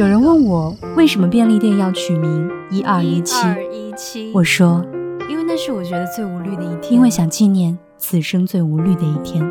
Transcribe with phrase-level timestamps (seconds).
[0.00, 4.32] 有人问我为什么便利店要取名一二一七？
[4.32, 4.82] 我说，
[5.28, 9.46] 因为那是我觉得最无虑的一天，因为想纪念此生最无虑的一天。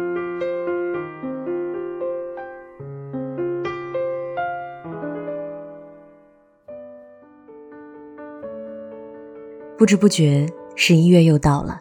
[9.77, 11.79] 不知不觉，十一月又到了。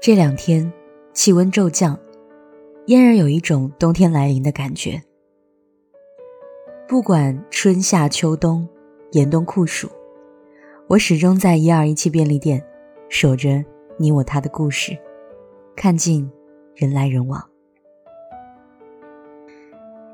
[0.00, 0.72] 这两天
[1.12, 1.98] 气温骤降，
[2.86, 5.02] 嫣然有一种冬天来临的感觉。
[6.90, 8.68] 不管春夏秋冬，
[9.12, 9.88] 严冬酷暑，
[10.88, 12.60] 我始终在一二一七便利店
[13.08, 13.64] 守着
[13.96, 14.98] 你我他的故事，
[15.76, 16.28] 看尽
[16.74, 17.40] 人来人往。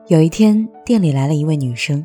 [0.08, 2.04] 有一天，店里来了一位女生，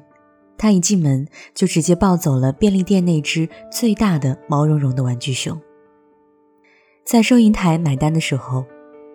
[0.57, 5.61] 她一进门就直接抱走了便利店那只最大的毛茸茸的玩具熊。
[7.03, 8.63] 在收银台买单的时候，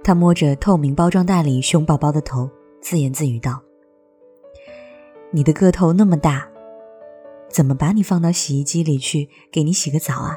[0.05, 2.51] 她摸着透明包装袋里熊宝宝的头，
[2.83, 3.63] 自言自语道。
[5.37, 6.48] 你的个头那么大，
[7.51, 10.34] 怎么把你放到洗衣机里去给你洗个澡啊？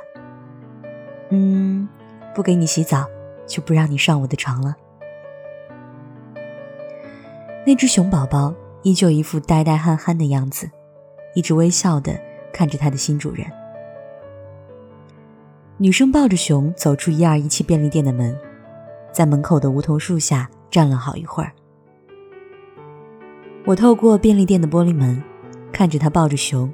[1.29, 1.87] 嗯，
[2.35, 3.07] 不给你洗澡，
[3.47, 4.75] 就不让你上我的床了。
[7.65, 10.69] 那只熊宝宝依旧一副呆呆憨憨的样子，
[11.33, 12.19] 一直微笑的
[12.51, 13.47] 看着他的新主人。
[15.77, 18.37] 女生抱着熊走出一二一七便利店的门，
[19.13, 21.53] 在门口的梧桐树下站了好一会儿。
[23.69, 25.21] 我透过便利店的玻璃门，
[25.71, 26.73] 看着他抱着熊，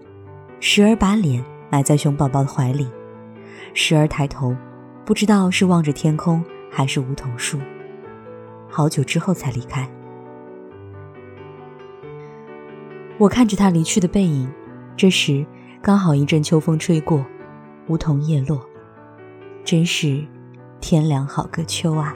[0.61, 2.87] 时而把脸埋在熊宝宝的怀里，
[3.73, 4.55] 时而抬头，
[5.03, 7.59] 不知道是望着天空还是梧桐树。
[8.69, 9.85] 好久之后才离开。
[13.17, 14.49] 我看着他离去的背影，
[14.95, 15.45] 这时
[15.81, 17.25] 刚好一阵秋风吹过，
[17.87, 18.65] 梧桐叶落，
[19.65, 20.25] 真是
[20.79, 22.13] 天凉好个秋啊！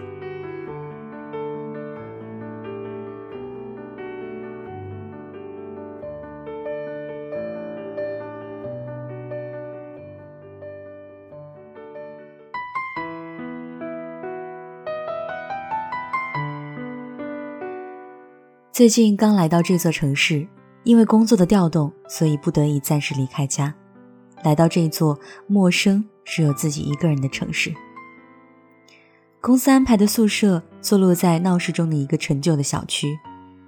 [18.79, 20.47] 最近刚来到这座城市，
[20.85, 23.75] 因为工作的调动，所以不得已暂时离开家，
[24.41, 27.73] 来到这座陌生、只有自己一个人的城市。
[29.41, 33.19] 公司安排的宿舍坐落在闹市中的一个陈旧的小区，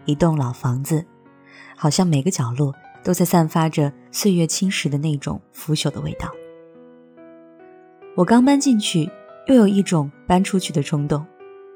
[0.06, 1.06] 一栋老房子，
[1.76, 2.74] 好像每个角落
[3.04, 6.32] 都在散发着岁月侵蚀的那种腐朽的味道。
[8.16, 9.12] 我刚搬进去，
[9.48, 11.28] 又有一种搬出去的冲动。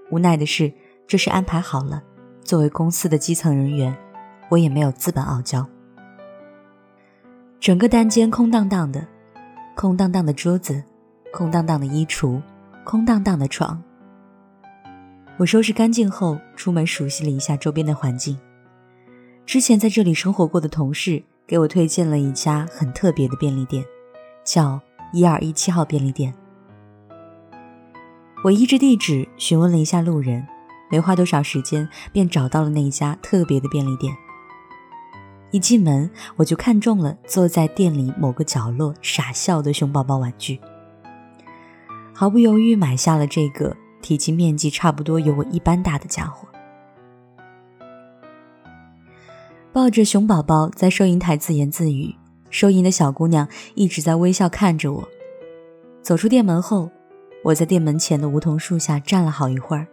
[0.09, 0.71] 无奈的是，
[1.05, 2.01] 这是安排好了。
[2.45, 3.97] 作为公司的基层人员，
[4.49, 5.65] 我也没有资本傲娇。
[7.59, 9.03] 整个单间空荡荡的，
[9.75, 10.83] 空荡荡的桌子，
[11.33, 12.39] 空荡荡的衣橱，
[12.83, 13.81] 空荡荡的床。
[15.37, 18.37] 我收拾干净后，出门熟悉了一下周边的环境。
[19.47, 23.83] 之前在这里生活过的同事给我推荐了一家很特别的便利店，
[24.43, 24.79] 叫
[25.11, 26.31] 一二一七号便利店。
[28.43, 30.45] 我依着地址询问了一下路人。
[30.89, 34.15] 没花多少时间，便找到了那一家特别的便利店。
[35.51, 40.59] 一进门，我就看中了坐在店里某个角落傻笑的熊宝宝玩具，
[42.13, 46.47] 毫不犹豫买下了这个体积面积差不多有我一般大的家伙。
[49.71, 52.15] 抱着熊宝宝在收银台自言自语，
[52.49, 55.07] 收银的小姑娘一直在微笑看着我。
[56.01, 56.91] 走出店门后，
[57.43, 59.87] 我在店门前的梧桐树下站了好一会儿。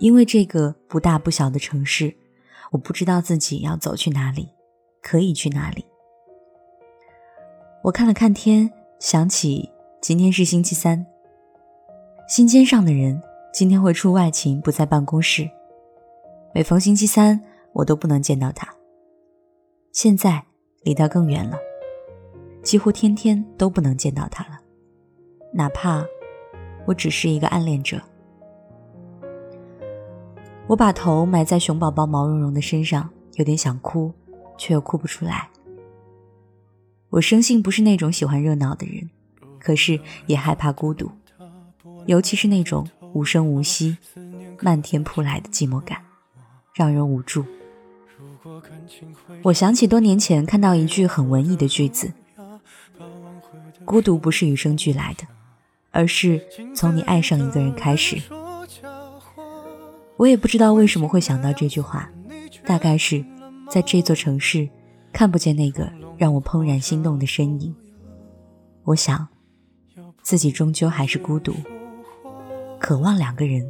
[0.00, 2.16] 因为这个不大不小的城市，
[2.70, 4.48] 我不知道自己要走去哪里，
[5.02, 5.84] 可以去哪里。
[7.84, 9.70] 我看了看天，想起
[10.00, 11.06] 今天是星期三，
[12.26, 13.22] 心尖上的人
[13.52, 15.48] 今天会出外勤，不在办公室。
[16.54, 17.38] 每逢星期三，
[17.74, 18.74] 我都不能见到他。
[19.92, 20.42] 现在
[20.82, 21.58] 离他更远了，
[22.62, 24.58] 几乎天天都不能见到他了，
[25.52, 26.02] 哪怕
[26.86, 28.00] 我只是一个暗恋者。
[30.70, 34.14] 我把头埋在熊宝宝毛茸茸的身上，有点想哭，
[34.56, 35.48] 却又哭不出来。
[37.08, 39.10] 我生性不是那种喜欢热闹的人，
[39.58, 41.10] 可是也害怕孤独，
[42.06, 43.98] 尤其是那种无声无息、
[44.60, 46.02] 漫天扑来的寂寞感，
[46.72, 47.44] 让人无助。
[49.42, 52.12] 我想起多年前看到一句很文艺的句子
[53.84, 55.26] ：“孤独不是与生俱来的，
[55.90, 56.40] 而是
[56.76, 58.22] 从你爱上一个人开始。”
[60.20, 62.06] 我也不知道为什么会想到这句话，
[62.66, 63.24] 大概是
[63.70, 64.68] 在这座城市
[65.14, 67.74] 看不见那个让我怦然心动的身影。
[68.84, 69.26] 我想，
[70.20, 71.54] 自己终究还是孤独，
[72.78, 73.66] 渴望两个人，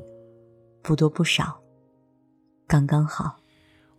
[0.83, 1.61] 不多不少，
[2.67, 3.37] 刚刚好。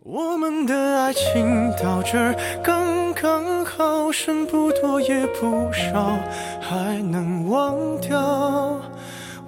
[0.00, 6.18] 我们的爱情到这刚刚好，剩不多也不少，
[6.60, 8.78] 还能忘掉。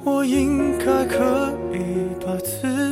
[0.07, 2.74] 我应该可以把自